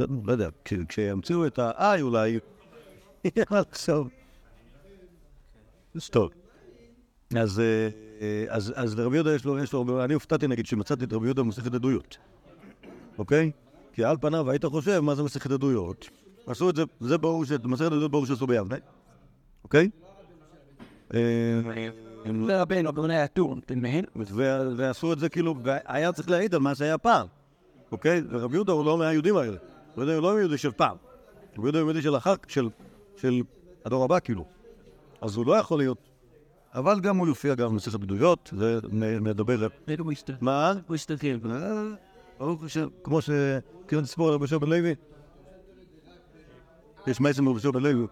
[0.00, 2.38] לא יודע, כש- כשימציאו את ה-I אולי,
[3.36, 4.04] יאללה, עכשיו.
[5.94, 6.30] אז טוב.
[7.34, 11.12] אז, אה, אז, אז לרבי יהודה יש לו, יש לו, אני הופתעתי נגיד שמצאתי את
[11.12, 12.16] רבי יהודה במסכת עדויות,
[13.18, 13.50] אוקיי?
[13.92, 16.08] כי על פניו היית חושב מה זה מסכת עדויות.
[16.46, 18.76] עשו את זה, זה ברור, ש- מסכת עדויות ברור שעשו ביבנה,
[19.64, 19.90] אוקיי?
[21.14, 21.20] אה?
[24.16, 27.26] ו- ועשו את זה כאילו, והיה צריך להעיד על מה שהיה פעם,
[27.92, 28.22] אוקיי?
[28.30, 29.56] ורבי יהודה הוא לא מהיהודים האלה.
[29.96, 30.96] רבי יהודה הוא לא יהודי של פעם.
[31.58, 32.68] רבי יהודה הוא יהודי של אחר, של,
[33.16, 33.40] של
[33.84, 34.44] הדור הבא כאילו.
[35.20, 35.98] אז הוא לא יכול להיות.
[36.76, 38.78] אבל גם הוא יופיע גם במסכת עדויות, זה
[40.12, 40.32] הסתכל.
[40.40, 40.72] מה?
[40.86, 41.26] הוא הסתכל.
[41.50, 41.82] אה,
[42.38, 43.30] ברוך השם, כמו ש...
[43.92, 44.94] נספור על רבי יהושע בן לוי.
[47.06, 48.02] יש מעצם רבי יהושע בן לוי.
[48.02, 48.08] רבי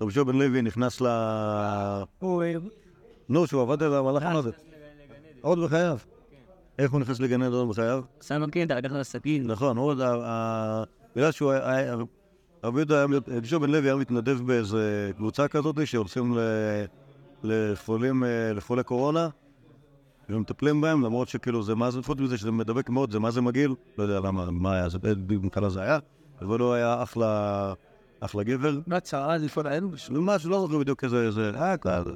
[0.00, 1.06] יהושע בן לוי נכנס ל...
[2.18, 2.42] הוא
[3.28, 4.50] נו, שהוא עבד על המהלך הזה.
[5.40, 5.98] עוד בחייו.
[6.78, 8.02] איך הוא נכנס לגן עדן עוד בחייו?
[8.22, 9.46] שם קטע, לקח לה סכין.
[9.46, 10.00] נכון, עוד...
[11.16, 11.96] בגלל שהוא היה...
[12.64, 13.06] רבי יהודה היה...
[13.32, 16.84] יהושע בן לוי היה מתנדב באיזה קבוצה כזאת שהולכים ל-
[17.42, 19.28] לחולים, אה, לחולי קורונה
[20.28, 23.40] ומטפלים בהם, למרות שכאילו זה מה זה, חוץ מזה שזה מדבק מאוד, זה מה זה
[23.40, 25.98] מגעיל, לא יודע למה, מה היה, זה במקרה זה היה,
[26.40, 27.72] אבל הוא היה אחלה,
[28.20, 28.78] אחלה גבר.
[28.86, 29.88] מה צרה, זה כל האלו.
[30.10, 32.10] ממש לא זוכר בדיוק איזה, איזה, היה כזה.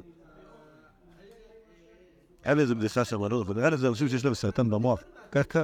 [2.43, 4.99] היה לי איזה בדיחה שם, לא זוכר, היה לזה אנשים שיש להם סרטן במוח,
[5.31, 5.63] ככה,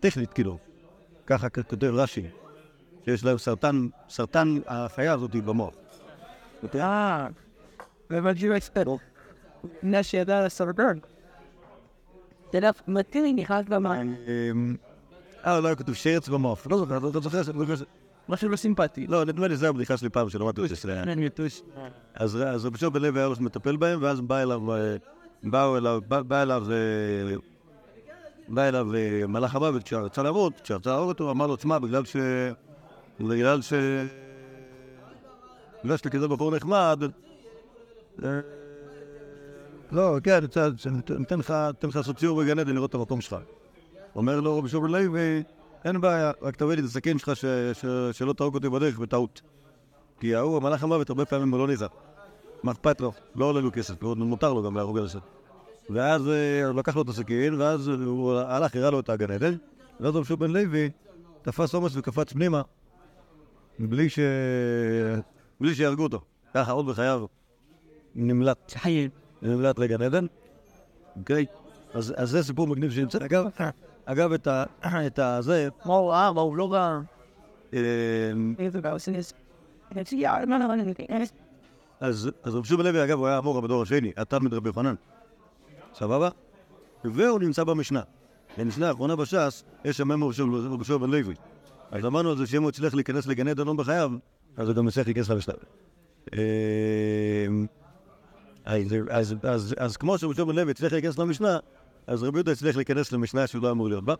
[0.00, 0.58] טכנית כאילו,
[1.26, 2.26] ככה כותב רש"י,
[3.04, 5.74] שיש להם סרטן, סרטן החיה הזאת במוח.
[6.74, 7.26] אה,
[8.12, 8.80] והבנתי לא הסתכל.
[9.64, 10.98] לפני שידע לסרטן.
[12.48, 14.14] אתה יודע, מתי נכנס במים.
[15.46, 17.84] אה, לא היה כתוב שרץ במוח, לא זוכר, לא זוכר, לא זוכר,
[18.28, 19.06] משהו לא סימפטי.
[19.06, 21.02] לא, נדמה לי, זו הבדיחה שלי פעם שלמדתי את זה.
[22.14, 24.60] אז רבי בן לוי היה מטפל בהם, ואז בא אליו,
[25.42, 26.66] באו אליו, בא אליו,
[28.48, 28.86] בא אליו
[29.28, 32.16] מלאך המוות כשרצה להרוג, כשרצה להרוג אותו, אמר לו, תשמע, בגלל ש...
[33.20, 33.72] בגלל ש...
[35.84, 37.02] בגלל שאתה כזה בחור נחמד,
[39.92, 40.38] לא, כן,
[41.18, 41.54] ניתן לך
[41.94, 43.36] לעשות ציור בגן עדן לראות את המקום שלך.
[44.16, 45.42] אומר לו רבי בן לוי,
[45.84, 47.32] אין בעיה, רק תביא לי את הסכין שלך
[48.12, 49.40] שלא תהרוג אותי בדרך בטעות.
[50.20, 51.88] כי ההוא, המלאך המוות, הרבה פעמים הוא לא נזהר.
[52.62, 53.12] מה אכפת לו?
[53.34, 55.20] לא עולה לו כסף, ועוד מותר לו גם להרוג אנשים.
[55.90, 59.54] ואז אה, לקח לו את הסכין, ואז הוא הלך, הראה לו את הגן עדן,
[60.00, 60.90] ואז רבי בן לוי
[61.42, 62.62] תפס אומץ וקפץ פנימה.
[63.78, 66.20] בלי שיהרגו אותו.
[66.54, 67.24] ככה, עוד בחייו,
[68.14, 68.72] נמלט.
[69.42, 70.26] נמלט לגן עדן.
[71.16, 71.46] אוקיי?
[71.94, 73.18] אז זה סיפור מגניב שנמצא.
[73.24, 73.46] אגב,
[74.04, 74.32] אגב,
[74.82, 75.68] את הזה...
[75.86, 76.32] מה הוא ראה?
[76.32, 77.00] מה הוא לא ראה?
[77.74, 77.80] אה,
[82.00, 84.94] אז רבי שמעון לוי, אגב, הוא היה המורה בדור השני, היה תלמיד רבי יוחנן.
[85.94, 86.28] סבבה?
[87.04, 88.00] והוא נמצא במשנה.
[88.58, 91.34] במשנה האחרונה בש"ס, יש שם ממו של רבי בן לוי.
[91.90, 94.10] אז אמרנו על זה שאם הוא הצליח להיכנס לגן עדן לא בחייו,
[94.56, 95.54] אז הוא גם יצליח להיכנס למשנה.
[98.64, 101.58] אז- אז- אז- כמו שרבי שמעון לוי הצליח להיכנס למשנה,
[102.06, 104.14] אז רבי יהודה הצליח להיכנס למשנה שהוא לא אמור להיות בה.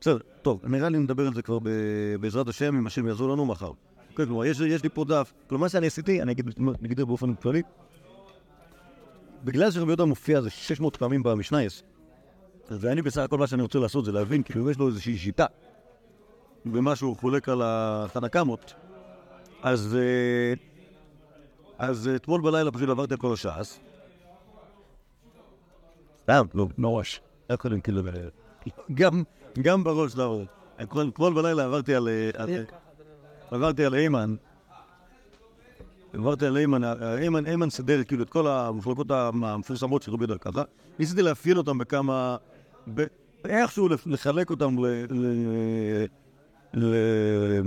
[0.00, 1.58] בסדר, טוב, נראה לי נדבר על זה כבר
[2.20, 3.70] בעזרת השם, אם השם יעזור לנו מחר.
[4.16, 5.32] כן, כלומר, יש, יש לי פה דף.
[5.48, 6.32] כלומר, מה שאני עשיתי, אני
[6.82, 7.62] אגיד, באופן כללי,
[9.44, 11.82] בגלל שרבי יהודה מופיע איזה 600 פעמים במשנייס,
[12.70, 15.46] ואני בסך הכל מה שאני רוצה לעשות זה להבין, כאילו יש לו איזושהי שיטה
[16.64, 18.74] במה שהוא חולק על החנקמות,
[19.62, 20.54] אז, אה,
[21.82, 23.78] אז אה, אתמול בלילה פשוט עברתי כל הש"ס.
[26.22, 27.20] סתם, לא, מראש.
[27.50, 28.12] איך קוראים כאילו, אה,
[28.94, 29.22] גם,
[29.62, 30.42] גם בראש, לא,
[30.82, 32.08] אתמול בלילה עברתי על...
[32.08, 32.64] אה, על-
[33.50, 34.34] עברתי על איימן,
[36.14, 40.62] עברתי על איימן, איימן, איימן סידר כאילו את כל המפלגות המפורסמות של רבי יהודה ככה,
[40.98, 42.36] ניסיתי לאפיין אותם בכמה,
[43.44, 44.86] איכשהו לחלק אותם ל...
[45.10, 46.06] ל-
[46.74, 47.62] ל-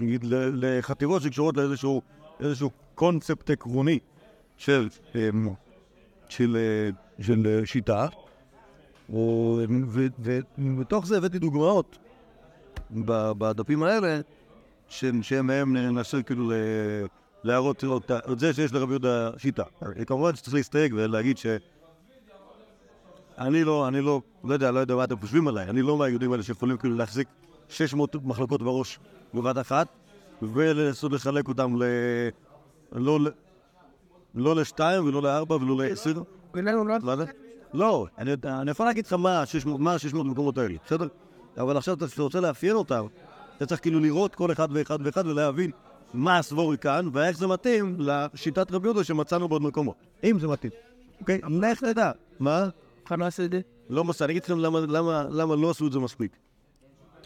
[0.00, 2.02] נגיד ל- לחתירות שקשורות לאיזשהו
[2.40, 3.98] איזשהו קונספט עקרוני
[4.56, 5.48] של, אמ,
[6.28, 6.90] של, אה,
[7.24, 8.06] של אה, שיטה,
[9.12, 11.98] או- ו- ו- ובתוך זה הבאתי דוגמאות
[12.90, 14.20] בדפים האלה,
[14.88, 16.54] שמהם ננסה כאילו ל-
[17.44, 17.84] להראות
[18.32, 19.62] את זה שיש לרבי יהודה שיטה.
[20.06, 21.46] כמובן שצריך להסתייג ולהגיד ש...
[23.38, 26.32] אני לא, אני לא, לא יודע, לא יודע מה אתם חושבים עליי, אני לא מהיהודים
[26.32, 27.28] האלה שיכולים כאילו להחזיק
[27.68, 28.98] 600 מחלקות בראש
[29.34, 29.88] בבת אחת,
[30.42, 31.84] ולנסות לחלק אותם ל...
[32.92, 33.18] לא,
[34.34, 36.12] לא לשתיים ולא לארבע ולא לעשר.
[36.54, 36.86] לא...
[37.02, 37.24] לא.
[37.74, 41.06] לא, אני, אני יכול להגיד לך מה ה-600 מה ה-600 מקומות האלה, בסדר?
[41.58, 43.06] אבל עכשיו אתה כשאתה רוצה לאפיין אותם,
[43.56, 45.70] אתה צריך כאילו לראות כל אחד ואחד ואחד ולהבין
[46.14, 49.96] מה הסבורי כאן, ואיך זה מתאים לשיטת רבי יהודה שמצאנו בעוד מקומות.
[50.24, 50.72] אם זה מתאים.
[51.20, 51.40] אוקיי?
[51.48, 52.10] לך תדע.
[52.40, 52.68] מה?
[53.06, 53.60] אחד לא עשה את זה.
[53.90, 56.36] לא מסע, אני אגיד לכם למה, לא עשו את זה מספיק.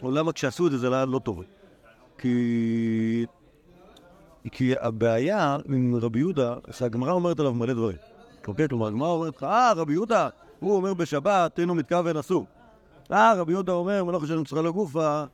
[0.03, 1.43] או למה כשעשו את זה זה היה לא טוב.
[2.23, 3.27] כי...
[4.53, 7.97] כי הבעיה עם רבי יהודה, שהגמרא אומרת עליו מלא דברים.
[8.49, 8.69] אוקיי?
[8.69, 10.29] כלומר, הגמרא אומרת לך, אה, רבי יהודה,
[10.61, 12.47] הוא אומר בשבת, תנו מתכוון אסור.
[13.13, 15.25] אה, רבי יהודה אומר, מלאכה של נצחה לגופה,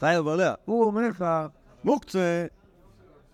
[0.00, 0.54] חייב עליה.
[0.64, 1.24] הוא אומר לך,
[1.84, 2.46] מוקצה,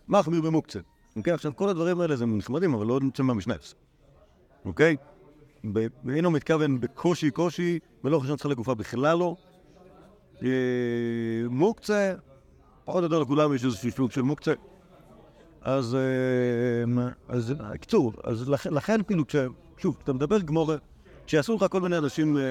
[0.09, 0.79] מחמיר במוקצה.
[1.17, 1.33] אוקיי?
[1.33, 3.75] עכשיו, כל הדברים האלה זה נחמדים, אבל לא נמצאים במשנץ.
[4.65, 4.97] אוקיי?
[6.05, 9.37] ואינו מתכוון בקושי קושי, ולא חושב שצריך לגופה בכלל לא.
[10.43, 10.49] אה,
[11.51, 12.15] מוקצה,
[12.85, 14.53] פחות או יותר לכולם יש איזשהו סוג של מוקצה.
[15.63, 19.25] אז, אה, אז קיצור, אז לכן, כאילו,
[19.79, 20.77] שוב, אתה מדבר גמורה,
[21.27, 22.43] שיעשו לך כל מיני אנשים אה,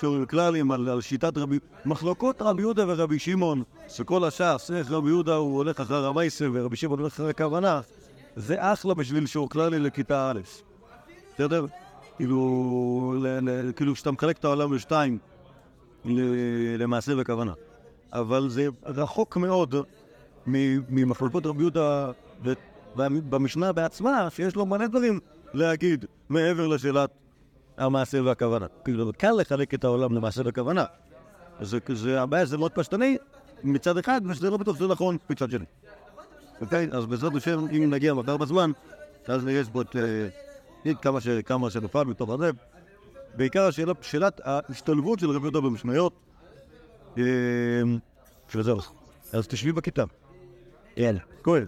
[0.00, 5.34] שאומרים כללים על, שיטת רבי, מחלוקות רבי יהודה ורבי שמעון, שכל הש"ס, איך רבי יהודה
[5.34, 7.80] הוא הולך אחר המייסר ורבי שמעון הולך אחרי הכוונה,
[8.36, 10.40] זה אחלה בשביל שיעור כללי לכיתה א'.
[11.34, 11.66] בסדר?
[12.16, 13.14] כאילו,
[13.76, 15.18] כאילו כשאתה מחלק את העולם לשתיים,
[16.78, 17.52] למעשה וכוונה.
[18.20, 19.74] אבל זה רחוק מאוד
[20.46, 22.10] ממחלוקות רבי יהודה
[23.04, 25.20] במשנה בעצמה, שיש לו מלא דברים
[25.54, 27.10] להגיד מעבר לשאלת
[27.78, 28.66] המעשה והכוונה.
[28.84, 30.84] כאילו, קל לחלק את העולם למעשה וכוונה.
[32.06, 33.16] הבעיה זה מאוד פשטני
[33.64, 35.64] מצד אחד, ושזה לא בטוח שזה נכון מצד שני.
[36.60, 36.88] אוקיי?
[36.92, 38.70] אז בעזרת השם, אם נגיע מחר בזמן,
[39.26, 39.96] אז נראה פה את...
[39.96, 41.28] אה, כמה, ש...
[41.28, 42.50] כמה שנפל מתוך הזה.
[43.36, 43.70] בעיקר
[44.02, 46.25] שאלת ההשתלבות של רבי יהודה במשניות.
[47.18, 47.22] אה,
[48.54, 48.78] וזהו.
[49.32, 50.04] אז תשבי בכיתה.
[50.96, 51.20] יאללה.
[51.42, 51.66] כהן.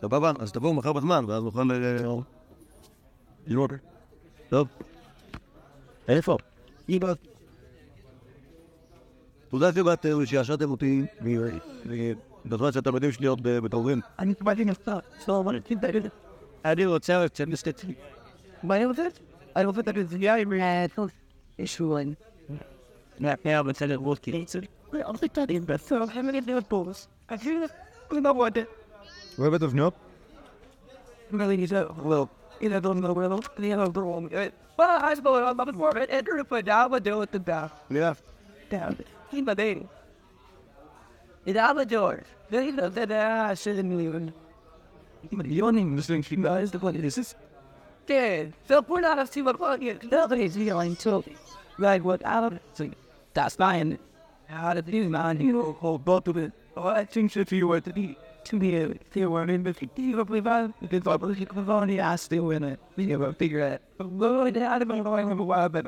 [0.00, 0.32] סבבה?
[0.38, 1.70] אז תבואו מחר בזמן, ואז נוכל...
[1.72, 1.96] אה,
[3.46, 3.70] לראות.
[4.48, 4.68] טוב.
[6.08, 6.36] איפה?
[9.48, 11.46] תודה שבאת שישרתם אותי מ-
[11.86, 12.14] מ-
[12.46, 14.00] בזמן שהתלמידים שלי עוד בתורים.
[14.18, 14.64] אני קיבלתי
[15.26, 15.90] so אבל תתאר
[16.64, 17.84] אני רוצה לצאת לסטט.
[18.62, 19.02] מה אני רוצה?
[19.56, 20.52] אני רוצה את הנזייה עם
[23.18, 24.68] Ja, you zijn het woord kiezen.
[25.02, 27.08] Als ik daarin ben, dan hebben we het bonus.
[27.26, 27.68] Als jullie
[28.22, 28.66] dat worden.
[29.36, 29.92] We hebben het of niet?
[31.28, 31.94] Wel niet zo.
[32.04, 32.28] Wel.
[32.58, 33.50] In het andere wereld.
[33.56, 34.52] In het andere wereld.
[34.76, 36.08] Maar hij is wel aan het worden.
[36.08, 37.72] En er is daar wat doen het daar.
[37.88, 38.14] Ja.
[38.68, 38.94] Daar.
[39.30, 39.86] Niet maar ding.
[41.42, 42.18] In de andere door.
[42.46, 44.32] Wil je dat er 7 miljoen?
[45.28, 46.22] Miljoenen, misschien
[46.70, 47.36] the wat is het?
[48.04, 49.96] Dude, veel poeder als je wat wil.
[50.08, 51.26] Dat is hier alleen 12.
[51.76, 52.90] Right, wat aan het
[53.38, 53.98] that's fine.
[54.46, 56.52] How to do man, you know, hold both of it.
[56.76, 60.22] Oh, I think if you were to be to be a theorem, but you know,
[60.22, 62.80] we've had the political authority, I still the it.
[62.96, 64.10] You know, figure it out.
[64.10, 65.84] Lord, I'd have been going for a while, but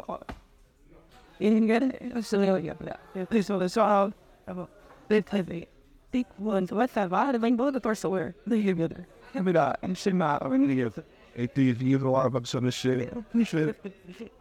[1.39, 2.13] you didn't get it.
[2.15, 3.31] I'm still going to get it.
[3.31, 4.13] This one is so out.
[5.09, 5.67] They play the
[6.11, 6.71] big ones.
[6.71, 7.11] What's that?
[7.11, 8.35] Why did they blow the first aware?
[8.47, 9.07] the hit me there.
[9.35, 10.43] I mean, I'm sure not.
[10.43, 11.07] I'm going to give it.
[11.35, 11.81] It did.
[11.81, 13.11] You have a lot of upset shit.
[13.45, 14.33] Shit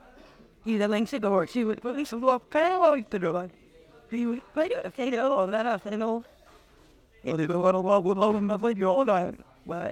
[0.65, 1.49] y de length of the work.
[1.49, 3.51] She would put some more power to the one.
[4.09, 6.23] She would put a potato on that after all.
[7.23, 9.43] And it was a lot of love and nothing going on.
[9.65, 9.91] Well,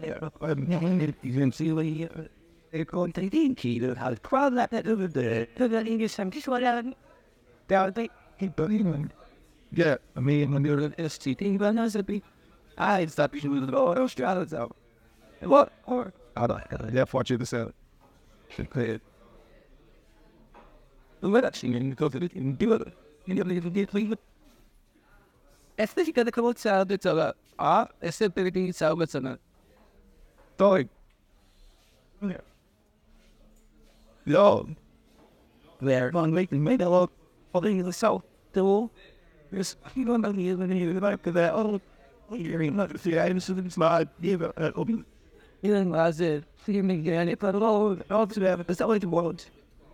[1.21, 2.07] you can see what he
[2.71, 5.47] they're going to think he had crowd like that over there.
[5.57, 6.95] So that he just empty what happened.
[7.67, 9.13] That would be he believed.
[9.71, 12.23] Yeah, I mean, when you're an STD, but that's a big.
[12.77, 14.75] I stopped you with all those stratas out.
[15.41, 15.73] What?
[15.85, 16.13] Or.
[16.35, 16.89] I don't know.
[16.91, 17.71] Yeah, watch you the
[25.77, 27.33] Estetik adekvat sağlığı tala.
[27.57, 29.37] A estetik sağlığı sana.
[30.59, 30.83] Doğru.
[34.25, 34.65] Yo.
[35.79, 36.11] There.
[36.11, 37.11] Man make me made a lot
[37.51, 38.23] for the south.
[38.53, 38.89] The wall.
[39.51, 39.75] Yes.
[39.95, 41.53] You don't know the other thing like that.
[41.53, 41.79] Oh.
[42.31, 44.07] You're not see I'm so smart.
[44.21, 44.51] Yeah.
[44.75, 45.05] Open.
[45.61, 47.29] You know, I said, see me again.
[47.29, 49.45] If I not know, I'll have a solid world.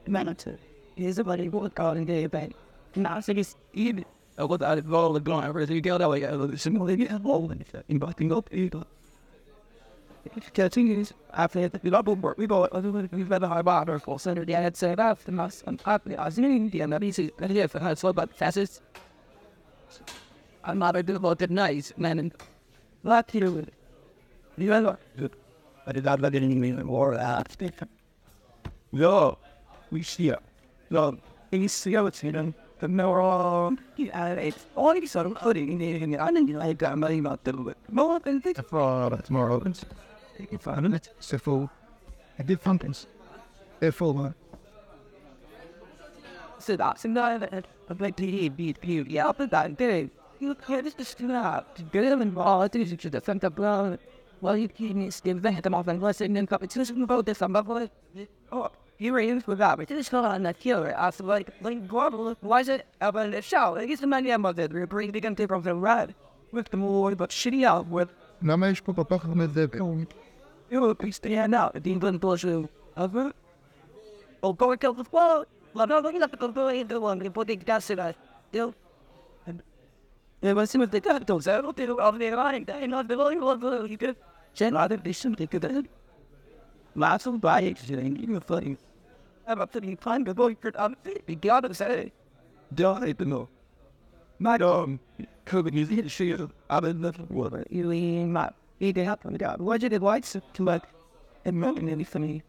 [0.08, 0.58] Manager.
[0.95, 2.56] Here's somebody who was called in the event.
[2.95, 4.06] Now, so it's even.
[4.38, 6.95] I got out of all the ground, I was like, that way, I was similar
[6.95, 8.86] to all the inviting up people.
[10.53, 12.71] Catching is after the double work, we bought
[13.12, 14.45] we've had a high bar for center.
[14.45, 17.34] They had that, after us and after us in India, and that is it.
[17.39, 18.82] And if I had so about facets,
[20.63, 22.19] I'm not a good lot of nice, man.
[22.19, 22.34] And
[23.03, 23.69] that here with
[24.58, 24.97] you know,
[25.86, 27.56] I did not let anything more out.
[28.91, 29.38] No,
[29.91, 30.39] we see it
[30.89, 31.17] the
[31.52, 32.10] ACO
[32.80, 37.43] the neural, yeah, it's all sort of coding, and I didn't like that money about
[37.46, 38.58] the more than this.
[38.67, 39.10] For I
[40.82, 41.69] don't, so for
[42.39, 43.08] a bit functions,
[43.80, 44.36] therefore,
[46.60, 47.63] so that's another.
[47.89, 51.78] I'm like, you, yeah, but that day, you can't just stop.
[51.91, 53.98] Get him involved, you should have sent a blow.
[54.41, 57.41] Well, you can't just give them off and listen and about this.
[57.41, 57.89] I'm not to
[58.99, 60.94] you were in for that, but this fell on that killer.
[60.97, 62.87] I was like, like, global, was it?
[63.01, 63.77] About the show.
[63.77, 66.14] I guess the man, yeah, mother, we're bringing the from the red
[66.53, 68.09] with the more, but shitty out with
[68.42, 69.79] למה יש פה כל כך הרבה זבל?
[70.71, 71.73] you will be stand out.
[71.83, 73.35] The England bullshit of it.
[74.42, 75.44] Well, go and kill the well.
[75.75, 77.18] Well, no, look at the go into one.
[77.18, 78.16] They put the gas in it.
[78.53, 78.75] You
[80.40, 81.77] Yeah, but some of the got those out.
[81.77, 82.64] They don't have their line.
[82.64, 83.42] They not the volume
[86.93, 88.77] Laten wij zijn in ieder
[89.43, 92.12] En wat er in klein bewoord aan het ik had het zeggen.
[92.67, 93.47] Daar heb ik nog.
[94.38, 94.99] Maar dan,
[95.43, 96.36] kun ik niet zien, zie
[96.67, 97.63] aan het leven worden.
[97.69, 99.63] Jullie, maar, ik heb het gedaan.
[99.63, 100.88] Wat je dit wijst, te maken.
[101.41, 102.43] En morgen in die familie.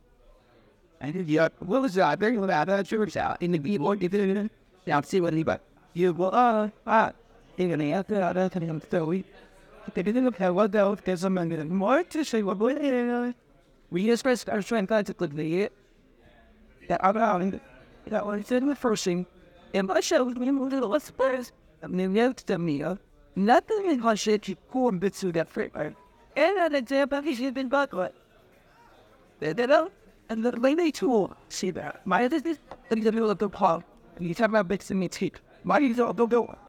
[0.98, 3.40] En ik heb, wel is dat, denk ik dat, dat is out.
[3.40, 4.50] In de b-boy, dit is het.
[4.85, 5.61] Nou, zie wat die, maar,
[5.92, 7.09] je wil, ah, ah.
[7.54, 9.24] Ik ben echt, dat is een story.
[9.92, 12.14] Ik denk dat ik wel dat, dat is een man, dat is een mooi, dat
[12.14, 13.35] is een mooi,
[13.94, 15.68] VS കാണിച്ചിട്ടില്ലേ
[17.09, 17.61] അതാണ്
[18.72, 19.26] refreshing.
[19.74, 21.52] And my show was one of the less players.
[21.83, 22.85] I mean, you have to me,
[23.35, 25.94] nothing in my shit, you cool bits of that framework.
[26.37, 28.14] And an example, he's been back, but
[29.40, 29.92] they don't.
[30.28, 32.07] And the lady too, see that.
[32.07, 32.59] My business,
[32.90, 33.82] and the middle of the pub.
[34.16, 35.40] And you talk about bits in me teeth.
[35.64, 36.59] My, you don't, don't.